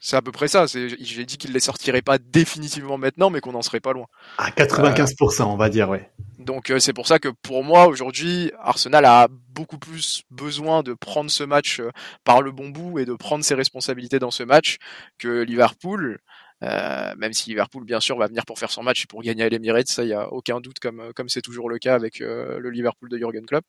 [0.00, 0.66] C'est à peu près ça.
[0.66, 4.04] J'ai dit qu'il les sortirait pas définitivement maintenant, mais qu'on en serait pas loin.
[4.36, 6.10] À 95%, on va dire, ouais.
[6.38, 10.92] Donc euh, c'est pour ça que pour moi aujourd'hui, Arsenal a beaucoup plus besoin de
[10.92, 11.90] prendre ce match euh,
[12.22, 14.76] par le bon bout et de prendre ses responsabilités dans ce match
[15.16, 16.18] que Liverpool.
[16.64, 19.44] Euh, même si Liverpool, bien sûr, va venir pour faire son match et pour gagner
[19.44, 22.20] à l'Emirates, ça, il y a aucun doute, comme comme c'est toujours le cas avec
[22.20, 23.64] euh, le Liverpool de Jurgen Klopp.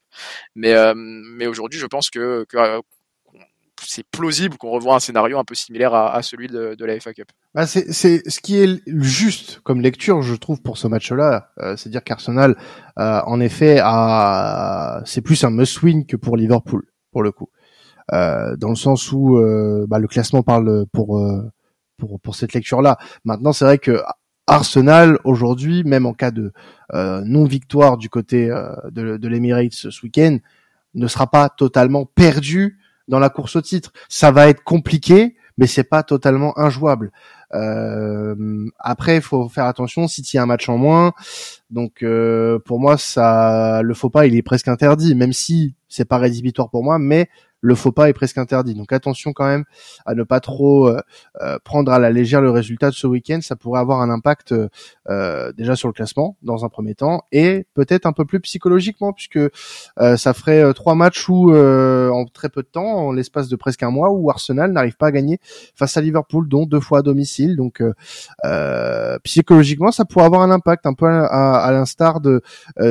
[0.55, 2.45] Mais euh, mais aujourd'hui, je pense que,
[3.81, 7.27] c'est plausible qu'on revoie un scénario un peu similaire à, celui de, la FA Cup.
[7.53, 11.51] Bah c'est, ce qui est juste comme lecture, je trouve, pour ce match-là.
[11.59, 12.55] Euh, c'est dire qu'Arsenal,
[12.97, 17.49] euh, en effet, a, c'est plus un must-win que pour Liverpool, pour le coup.
[18.13, 19.37] Euh, dans le sens où
[19.87, 21.21] bah, le classement parle pour
[21.97, 22.97] pour pour cette lecture-là.
[23.23, 24.01] Maintenant, c'est vrai que
[24.47, 26.51] Arsenal aujourd'hui, même en cas de
[26.93, 28.47] non victoire du côté
[28.91, 30.37] de, de l'Emirates ce week-end,
[30.93, 33.91] ne sera pas totalement perdu dans la course au titre.
[34.09, 37.11] Ça va être compliqué, mais c'est pas totalement injouable.
[37.53, 40.07] Euh, après, il faut faire attention.
[40.07, 41.13] si y a un match en moins,
[41.69, 46.05] donc euh, pour moi, ça, le faux pas, il est presque interdit, même si c'est
[46.05, 47.29] pas rédhibitoire pour moi, mais
[47.65, 48.75] le faux pas est presque interdit.
[48.75, 49.65] Donc attention quand même
[50.05, 51.01] à ne pas trop euh,
[51.41, 53.39] euh, prendre à la légère le résultat de ce week-end.
[53.41, 54.53] Ça pourrait avoir un impact
[55.09, 59.13] euh, déjà sur le classement dans un premier temps et peut-être un peu plus psychologiquement
[59.13, 59.39] puisque
[59.97, 63.89] ça ferait trois matchs où en très peu de temps, en l'espace de presque un
[63.89, 65.39] mois, où Arsenal n'arrive pas à gagner
[65.75, 67.55] face à Liverpool, dont deux fois à domicile.
[67.55, 67.81] Donc
[69.23, 72.41] psychologiquement, ça pourrait avoir un impact un peu à, l'instar de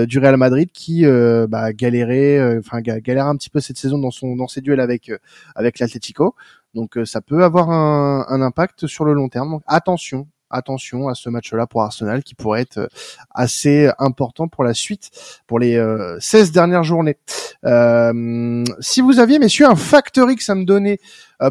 [0.07, 1.05] du Real Madrid qui
[1.49, 5.11] bah, galérait, enfin galère un petit peu cette saison dans son dans ses duel avec
[5.11, 5.19] euh,
[5.55, 6.35] avec l'Atlético.
[6.75, 9.51] Donc euh, ça peut avoir un, un, impact sur le long terme.
[9.51, 12.89] Donc attention, attention à ce match-là pour Arsenal qui pourrait être euh,
[13.31, 15.11] assez important pour la suite,
[15.47, 15.81] pour les
[16.21, 17.17] 16 dernières journées.
[17.65, 20.99] Euh, si vous aviez, messieurs, un facteur X à me donner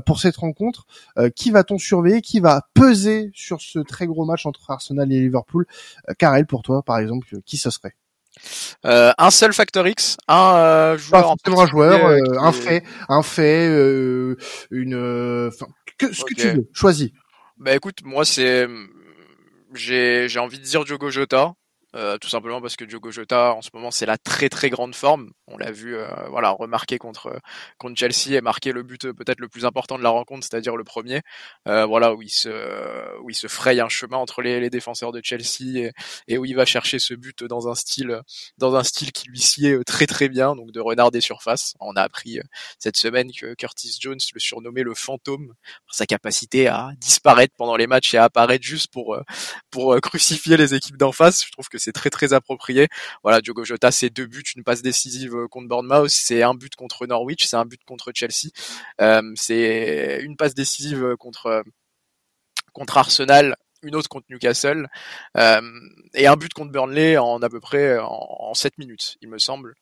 [0.06, 0.88] pour cette rencontre,
[1.36, 5.66] qui va-t-on surveiller Qui va peser sur ce très gros match entre Arsenal et Liverpool?
[6.18, 7.94] Karel, pour toi, par exemple, qui ce serait?
[8.86, 13.68] Euh, un seul facteur X, un euh, joueur, un joueur, euh, un fait, un fait,
[14.72, 15.52] une,
[15.98, 17.12] que, ce que tu veux, choisis.
[17.58, 18.68] Bah écoute, moi c'est,
[19.74, 21.54] j'ai j'ai envie de dire Diogo Jota.
[21.96, 24.96] Euh, tout simplement parce que Diogo Jota en ce moment c'est la très très grande
[24.96, 25.32] forme.
[25.46, 27.40] On l'a vu, euh, voilà, remarquer contre
[27.78, 30.76] contre Chelsea et marquer le but euh, peut-être le plus important de la rencontre, c'est-à-dire
[30.76, 31.22] le premier.
[31.66, 32.50] voilà où il se
[33.22, 35.92] où il se fraye un chemin entre les, les défenseurs de Chelsea
[36.28, 38.22] et, où il va chercher ce but dans un style
[38.58, 41.76] dans un style qui lui sied très très bien, donc de renard des surfaces.
[41.80, 42.40] On a appris
[42.80, 45.54] cette semaine que Curtis Jones le surnommait le fantôme
[45.86, 49.18] pour sa capacité à disparaître pendant les matchs et à apparaître juste pour
[49.70, 51.46] pour crucifier les équipes d'en face.
[51.46, 52.88] Je trouve que c'est très très approprié.
[53.24, 56.76] Voilà, Diogo Jota, c'est deux buts, une passe décisive euh, contre Bournemouth, c'est un but
[56.76, 58.50] contre Norwich, c'est un but contre Chelsea,
[59.02, 61.64] euh, c'est une passe décisive contre
[62.72, 64.88] contre Arsenal, une autre contre Newcastle
[65.38, 65.62] euh,
[66.16, 69.38] et un but contre Burnley en à peu près en, en 7 minutes, il me
[69.38, 69.76] semble.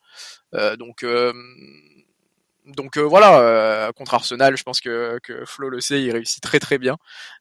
[0.78, 1.04] donc
[2.66, 6.60] donc euh, voilà, euh, contre Arsenal, je pense que, Flo le sait, il réussit très
[6.60, 6.96] très bien.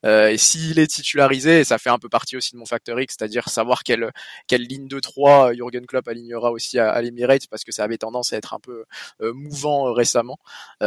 [0.06, 3.00] Euh, et s'il est titularisé, et ça fait un peu partie aussi de mon facteur
[3.00, 4.12] X, c'est-à-dire savoir quelle,
[4.48, 7.02] quelle ligne de 3 Jurgen Klopp alignera aussi à, à
[7.50, 8.86] parce que ça avait tendance à être un peu
[9.22, 10.38] mouvant récemment,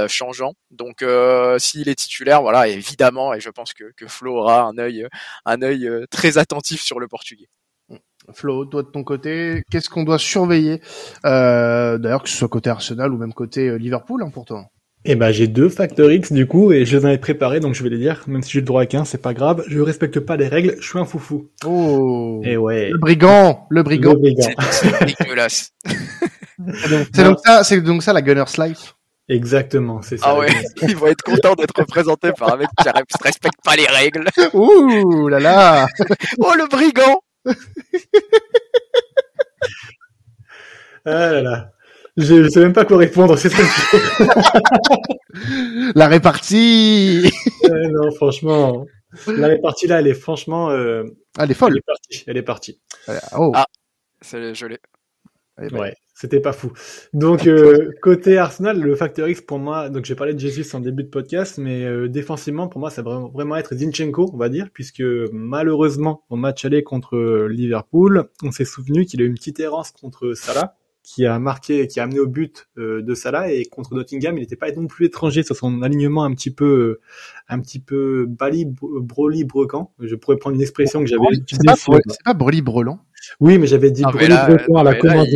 [0.09, 0.55] changeant.
[0.71, 1.05] Donc
[1.59, 5.07] s'il est titulaire, voilà, évidemment, et je pense que, que Flo aura un œil,
[5.45, 7.49] un œil très attentif sur le Portugais.
[8.33, 10.81] Flo, toi de ton côté, qu'est-ce qu'on doit surveiller
[11.27, 14.67] euh, D'ailleurs, que ce soit côté Arsenal ou même côté euh, Liverpool hein, pour toi?
[15.07, 17.83] Eh ben, j'ai deux facteurs X du coup, et je les ai préparés, donc je
[17.83, 18.23] vais les dire.
[18.27, 19.63] Même si j'ai le droit à qu'un, c'est pas grave.
[19.69, 21.51] Je respecte pas les règles, je suis un foufou.
[21.67, 22.41] Oh.
[22.43, 22.89] Et ouais.
[22.91, 24.15] Le brigand, le brigand.
[24.15, 24.51] Le brigand.
[24.71, 25.73] C'est dégueulasse.
[27.13, 28.95] c'est donc ça, c'est donc ça la Gunner's Life.
[29.29, 30.27] Exactement, c'est ça.
[30.29, 30.49] Ah ouais,
[30.83, 32.89] ils vont être contents d'être représentés par un mec qui
[33.23, 34.29] respecte pas les règles.
[34.53, 35.87] Ouh là là.
[36.39, 37.21] oh le brigand.
[41.05, 41.71] Ah là là.
[42.17, 43.65] Je, sais même pas quoi répondre, c'est très
[45.97, 47.29] La répartie
[47.69, 48.87] Non, franchement,
[49.27, 50.71] la répartie là, elle est franchement...
[50.71, 51.03] Euh,
[51.39, 51.73] elle est folle.
[51.73, 52.25] Elle est partie.
[52.29, 52.81] Elle est partie.
[53.37, 53.51] Oh.
[53.55, 53.67] Ah,
[55.59, 55.81] je l'ai.
[55.81, 56.73] Ouais c'était pas fou.
[57.13, 60.81] Donc euh, côté Arsenal, le facteur X pour moi, donc j'ai parlé de Jesus en
[60.81, 64.49] début de podcast, mais euh, défensivement pour moi ça va vraiment être Zinchenko, on va
[64.49, 69.35] dire, puisque malheureusement au match aller contre Liverpool, on s'est souvenu qu'il a eu une
[69.35, 73.53] petite errance contre Salah qui a marqué, qui a amené au but euh, de Salah
[73.53, 77.01] et contre Nottingham, il n'était pas non plus étranger sur son alignement un petit peu,
[77.47, 79.93] un petit peu bali, broli, brecan.
[79.99, 81.75] Je pourrais prendre une expression que j'avais utilisée.
[81.77, 83.01] C'est pas, broli brelan.
[83.41, 85.27] Oui, mais j'avais dit ah, brecan à la commande.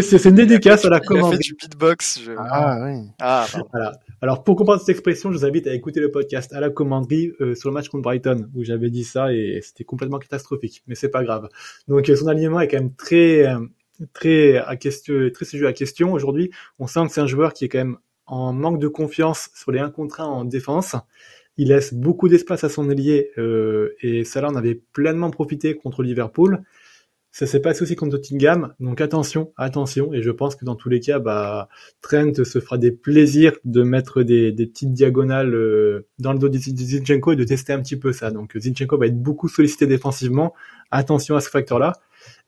[0.00, 1.32] C'est une dédicace à la commande.
[1.32, 2.20] Il a fait du beatbox.
[2.38, 3.08] Ah oui.
[3.20, 3.92] Ah, voilà.
[4.20, 7.32] Alors pour comprendre cette expression, je vous invite à écouter le podcast à la commanderie
[7.40, 10.82] euh, sur le match contre Brighton où j'avais dit ça et c'était complètement catastrophique.
[10.86, 11.48] Mais c'est pas grave.
[11.88, 13.46] Donc son alignement est quand même très
[14.12, 16.50] très à question, très sujet à question aujourd'hui.
[16.78, 19.70] On sent que c'est un joueur qui est quand même en manque de confiance sur
[19.70, 20.96] les 1 contre 1 en défense.
[21.56, 26.02] Il laisse beaucoup d'espace à son ailier euh, et Salah en avait pleinement profité contre
[26.02, 26.62] Liverpool.
[27.36, 30.14] Ça s'est passé aussi contre Nottingham, donc attention, attention.
[30.14, 31.68] Et je pense que dans tous les cas, bah,
[32.00, 36.48] Trent se fera des plaisirs de mettre des, des petites diagonales euh, dans le dos
[36.48, 38.30] de Zinchenko et de tester un petit peu ça.
[38.30, 40.54] Donc Zinchenko va être beaucoup sollicité défensivement.
[40.92, 41.94] Attention à ce facteur-là.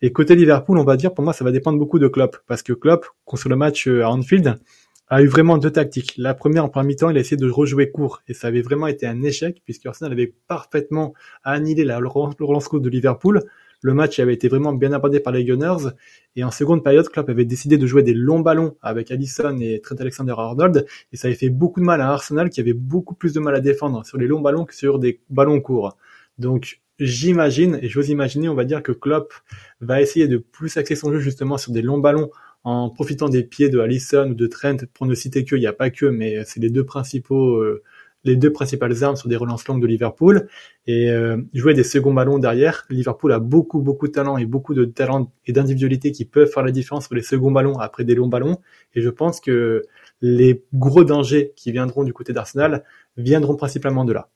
[0.02, 2.62] Et côté Liverpool, on va dire, pour moi, ça va dépendre beaucoup de Klopp, parce
[2.62, 4.60] que Klopp, sur le match euh, à Anfield,
[5.08, 6.14] a eu vraiment deux tactiques.
[6.16, 8.86] La première, en premier mi-temps, il a essayé de rejouer court, et ça avait vraiment
[8.86, 13.42] été un échec, puisque Arsenal avait parfaitement annihilé la relance de Liverpool.
[13.86, 15.90] Le match avait été vraiment bien abordé par les Gunners.
[16.34, 19.80] Et en seconde période, Klopp avait décidé de jouer des longs ballons avec Allison et
[19.80, 20.86] Trent Alexander-Arnold.
[21.12, 23.54] Et ça avait fait beaucoup de mal à Arsenal qui avait beaucoup plus de mal
[23.54, 25.96] à défendre sur les longs ballons que sur des ballons courts.
[26.40, 29.32] Donc, j'imagine, et j'ose imaginer, on va dire que Klopp
[29.80, 32.32] va essayer de plus axer son jeu justement sur des longs ballons
[32.64, 35.68] en profitant des pieds de Allison ou de Trent, pour ne citer que, il n'y
[35.68, 37.84] a pas que, mais c'est les deux principaux euh,
[38.24, 40.48] les deux principales armes sur des relances longues de Liverpool
[40.86, 42.84] et euh, jouer des seconds ballons derrière.
[42.90, 46.64] Liverpool a beaucoup beaucoup de talent et beaucoup de talent et d'individualité qui peuvent faire
[46.64, 48.58] la différence sur les seconds ballons après des longs ballons
[48.94, 49.84] et je pense que
[50.20, 52.84] les gros dangers qui viendront du côté d'Arsenal
[53.16, 54.28] viendront principalement de là.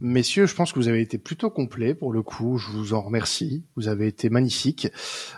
[0.00, 2.58] Messieurs, je pense que vous avez été plutôt complet pour le coup.
[2.58, 3.64] Je vous en remercie.
[3.76, 4.88] Vous avez été magnifiques.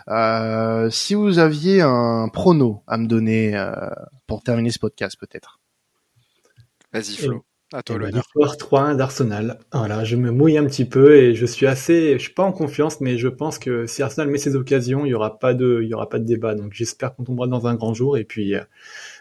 [0.07, 3.73] Euh, si vous aviez un prono à me donner euh,
[4.27, 5.59] pour terminer ce podcast, peut-être.
[6.95, 7.43] Vas-y Flo.
[7.73, 9.59] À toi le L'histoire 3-1 d'Arsenal.
[9.73, 12.53] Voilà, je me mouille un petit peu et je suis assez, je suis pas en
[12.53, 15.81] confiance, mais je pense que si Arsenal met ses occasions, il y aura pas de,
[15.83, 16.55] il y aura pas de débat.
[16.55, 18.61] Donc j'espère qu'on tombera dans un grand jour et puis euh,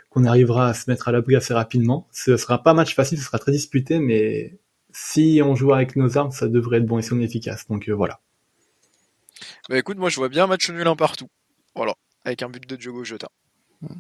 [0.09, 2.07] qu'on arrivera à se mettre à l'abri assez rapidement.
[2.13, 4.57] Ce sera pas un match facile, ce sera très disputé, mais
[4.93, 7.67] si on joue avec nos armes, ça devrait être bon et si on est efficace.
[7.67, 8.21] Donc euh, voilà.
[9.69, 11.29] Bah écoute, moi je vois bien un match nul un partout.
[11.75, 13.31] Voilà, avec un but de Diogo Jota.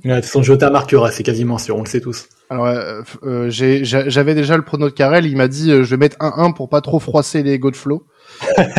[0.05, 2.29] Ouais, de toute façon, Jota marquera, c'est quasiment sûr, on le sait tous.
[2.51, 5.97] Alors, euh, euh j'avais déjà le prono de Carrel, il m'a dit euh, je vais
[5.97, 8.07] mettre 1-1 pour pas trop froisser les go de Flo.
[8.59, 8.75] ouais,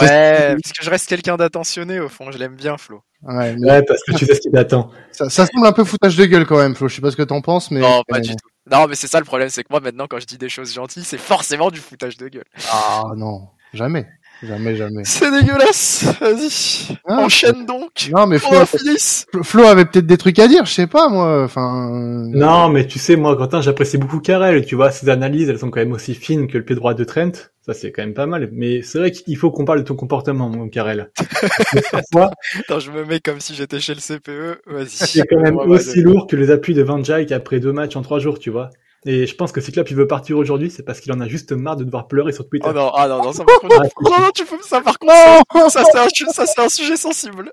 [0.00, 3.02] parce que je reste quelqu'un d'attentionné au fond, je l'aime bien Flo.
[3.22, 4.90] Ouais, ouais, parce que tu sais ce qu'il attend.
[5.12, 6.88] Ça, ça, semble un peu foutage de gueule quand même, Flo.
[6.88, 8.48] Je sais pas ce que t'en penses, mais non, pas du tout.
[8.70, 10.72] Non, mais c'est ça le problème, c'est que moi maintenant, quand je dis des choses
[10.74, 12.44] gentilles, c'est forcément du foutage de gueule.
[12.70, 14.06] Ah non, jamais.
[14.42, 15.02] Jamais, jamais.
[15.04, 16.04] C'est dégueulasse.
[16.20, 16.96] Vas-y.
[17.06, 18.10] Ah, Enchaîne donc.
[18.12, 18.64] Non, mais Flo,
[19.42, 21.44] Flo avait peut-être des trucs à dire, je sais pas, moi.
[21.44, 21.90] Enfin.
[22.34, 24.64] Non, mais tu sais, moi, Quentin, j'apprécie beaucoup Karel.
[24.66, 27.04] Tu vois, ses analyses, elles sont quand même aussi fines que le pied droit de
[27.04, 27.32] Trent.
[27.62, 28.50] Ça, c'est quand même pas mal.
[28.52, 31.10] Mais c'est vrai qu'il faut qu'on parle de ton comportement, mon Karel.
[32.14, 34.60] Attends, je me mets comme si j'étais chez le CPE.
[34.66, 34.88] Vas-y.
[34.88, 38.02] C'est quand même aussi lourd que les appuis de Van Dijk après deux matchs en
[38.02, 38.70] trois jours, tu vois.
[39.08, 41.28] Et je pense que si Klopp il veut partir aujourd'hui, c'est parce qu'il en a
[41.28, 42.66] juste marre de devoir pleurer sur Twitter.
[42.68, 45.12] Oh non, ah non, non, ça par contre, non, non, tu peux ça par contre,
[45.70, 47.52] ça, c'est un, ça c'est un sujet sensible.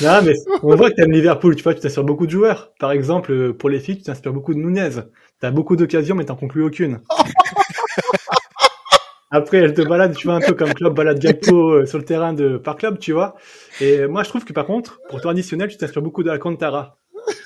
[0.00, 0.32] Non, mais
[0.62, 2.72] on voit que t'aimes Liverpool, tu vois, tu t'inspires beaucoup de joueurs.
[2.80, 5.02] Par exemple, pour les filles, tu t'inspires beaucoup de Nunez.
[5.38, 7.02] T'as beaucoup d'occasions, mais t'en conclus aucune.
[9.30, 12.04] Après, elle te balade, tu vois, un peu comme Klopp balade Gakpo euh, sur le
[12.04, 13.34] terrain de par club, tu vois.
[13.82, 16.96] Et moi, je trouve que par contre, pour toi additionnel, tu t'inspires beaucoup de Alcantara.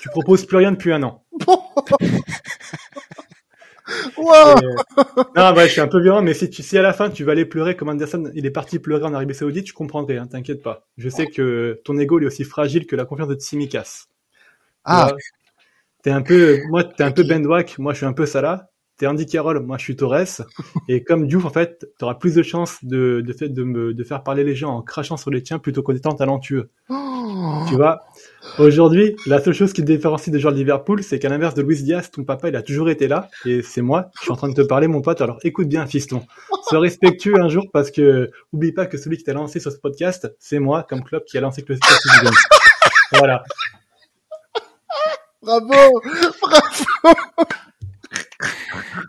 [0.01, 1.25] Tu proposes plus rien depuis un an.
[4.17, 4.55] Wow
[5.35, 7.23] non, bah, je suis un peu violent, mais si, tu, si à la fin tu
[7.23, 10.27] vas aller pleurer comme Anderson, il est parti pleurer en Arabie Saoudite, je comprendrai, hein,
[10.27, 10.87] t'inquiète pas.
[10.97, 14.07] Je sais que ton ego est aussi fragile que la confiance de Tsimikas.
[14.83, 15.11] Ah.
[16.03, 18.70] T'es un peu, moi, t'es un peu Ben moi je suis un peu Salah.
[19.01, 20.43] T'es Andy Carroll, moi je suis Torres.
[20.87, 24.03] et comme Diouf, en fait, t'auras plus de chances de, de, fait, de, me, de
[24.03, 26.69] faire parler les gens en crachant sur les tiens plutôt qu'en étant talentueux.
[26.87, 27.63] Oh.
[27.67, 28.01] Tu vois?
[28.59, 31.63] Aujourd'hui, la seule chose qui te différencie des joueurs de Liverpool, c'est qu'à l'inverse de
[31.63, 34.35] Luis Diaz, ton papa, il a toujours été là, et c'est moi, je suis en
[34.35, 36.21] train de te parler, mon pote, alors écoute bien, fiston.
[36.69, 39.79] Sois respectueux un jour, parce que, oublie pas que celui qui t'a lancé sur ce
[39.79, 42.07] podcast, c'est moi, comme club, qui a lancé le podcast.
[43.13, 43.43] Voilà.
[45.41, 45.99] Bravo!
[46.43, 47.49] Bravo!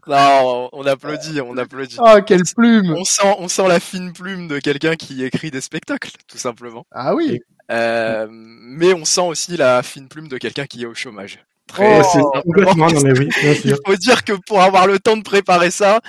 [0.07, 1.97] Non, on applaudit, on applaudit.
[2.05, 5.61] Ah, quelle plume On sent, on sent la fine plume de quelqu'un qui écrit des
[5.61, 6.85] spectacles, tout simplement.
[6.91, 7.41] Ah oui.
[7.71, 11.45] Euh, mais on sent aussi la fine plume de quelqu'un qui est au chômage.
[11.72, 12.32] Très oh,
[13.64, 16.00] Il faut dire que pour avoir le temps de préparer ça,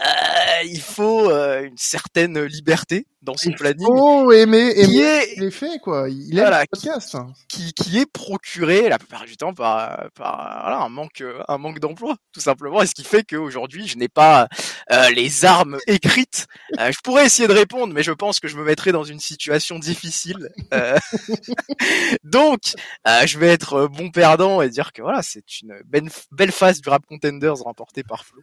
[0.00, 3.86] euh, il faut euh, une certaine liberté dans son planning.
[3.88, 6.08] Oh, aimer, aimer qui est, il est fait quoi.
[6.08, 7.16] Il est voilà, podcast.
[7.48, 11.78] Qui, qui est procuré la plupart du temps par, par voilà, un manque, un manque
[11.78, 12.82] d'emploi, tout simplement.
[12.82, 14.48] Et ce qui fait qu'aujourd'hui, je n'ai pas
[14.90, 16.46] euh, les armes écrites.
[16.80, 19.20] Euh, je pourrais essayer de répondre, mais je pense que je me mettrais dans une
[19.20, 20.48] situation difficile.
[20.74, 20.98] Euh,
[22.24, 22.60] donc,
[23.06, 26.88] je vais être bon perdant et dire que voilà, c'est une belle, belle phase du
[26.88, 28.40] rap contenders remportée par Flo.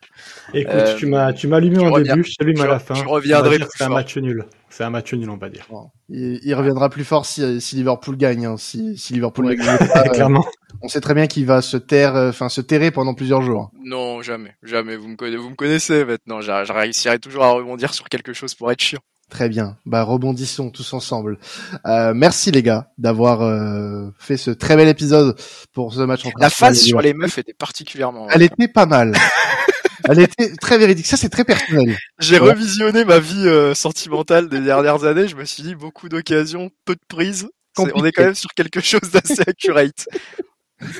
[0.53, 2.93] Écoute, tu m'as, tu m'as allumé en début, je t'allume à la fin.
[2.93, 3.58] Je reviendrai.
[3.75, 4.45] C'est un match nul.
[4.69, 5.67] C'est un match nul, on va dire.
[6.10, 8.45] Il, reviendra plus fort si, si Liverpool gagne.
[8.45, 8.58] Hein.
[8.58, 10.45] Si, si Liverpool ne gagne pas, clairement.
[10.82, 13.71] on sait très bien qu'il va se taire, euh, enfin se terrer pendant plusieurs jours.
[13.84, 14.95] Non, jamais, jamais.
[14.95, 16.41] Vous me connaissez, vous me connaissez maintenant.
[16.41, 19.01] Je réussirai toujours à rebondir sur quelque chose pour être chiant.
[19.29, 19.77] Très bien.
[19.85, 21.37] Bah rebondissons tous ensemble.
[21.85, 25.35] Euh, merci les gars d'avoir euh, fait ce très bel épisode
[25.71, 26.23] pour ce match.
[26.39, 28.27] La phase sur les meufs était particulièrement.
[28.31, 29.13] Elle était pas mal.
[30.09, 31.05] Elle était très véridique.
[31.05, 31.95] Ça c'est très personnel.
[32.17, 35.27] J'ai revisionné ma vie euh, sentimentale des dernières années.
[35.27, 37.47] Je me suis dit beaucoup d'occasions, peu de prises.
[37.77, 40.07] on est quand même sur quelque chose d'assez accurate.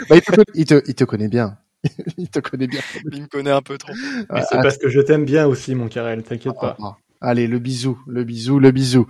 [0.10, 1.58] bah, il, te, il, te, il te connaît bien.
[2.18, 2.82] il te connaît bien.
[3.12, 3.94] Il me connaît un peu trop.
[4.30, 6.22] Mais c'est parce que je t'aime bien aussi, mon Karel.
[6.22, 6.98] T'inquiète ah, pas.
[7.22, 9.06] Allez, le bisou, le bisou, le bisou.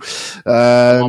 [0.48, 1.00] Euh,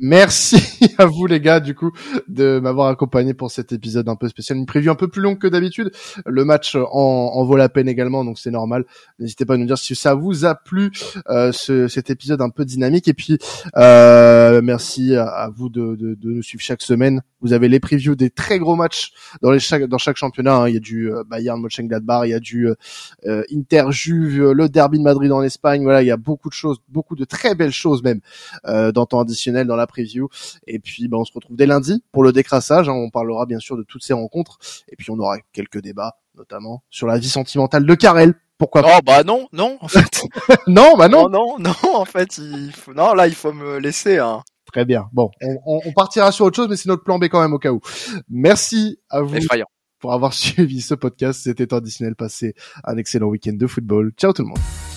[0.00, 0.56] merci
[0.98, 1.92] à vous les gars du coup
[2.26, 5.38] de m'avoir accompagné pour cet épisode un peu spécial, une prévue un peu plus longue
[5.38, 5.92] que d'habitude.
[6.26, 8.84] Le match en, en, vaut la peine également, donc c'est normal.
[9.20, 10.90] N'hésitez pas à nous dire si ça vous a plu
[11.28, 13.06] euh, ce, cet épisode un peu dynamique.
[13.06, 13.38] Et puis
[13.76, 17.22] euh, merci à, vous de, de, de, nous suivre chaque semaine.
[17.42, 20.56] Vous avez les previews des très gros matchs dans les chaque dans chaque championnat.
[20.56, 20.68] Hein.
[20.68, 22.68] Il y a du euh, Bayern Mönchengladbach, il y a du
[23.26, 25.84] euh, Inter Juve, le Derby de Madrid en Espagne.
[25.84, 28.20] Voilà, il y a beaucoup beaucoup de choses, beaucoup de très belles choses même
[28.66, 30.28] euh, dans temps additionnel dans la preview.
[30.66, 32.88] Et puis ben, on se retrouve dès lundi pour le décrassage.
[32.88, 32.92] Hein.
[32.92, 34.58] On parlera bien sûr de toutes ces rencontres.
[34.88, 38.34] Et puis on aura quelques débats, notamment sur la vie sentimentale de Karel.
[38.56, 40.22] Pourquoi Oh bah non, non en fait.
[40.66, 41.28] non, bah non.
[41.28, 41.58] non.
[41.58, 42.94] Non, non, en fait, il faut...
[42.94, 44.18] non là il faut me laisser.
[44.18, 44.42] Hein.
[44.72, 45.08] Très bien.
[45.12, 47.58] Bon, on, on, partira sur autre chose, mais c'est notre plan B quand même au
[47.58, 47.80] cas où.
[48.28, 49.36] Merci à vous.
[49.36, 49.66] Effrayant.
[49.98, 52.14] Pour avoir suivi ce podcast, c'était additionnel.
[52.14, 54.12] Passez un excellent week-end de football.
[54.16, 54.89] Ciao tout le monde.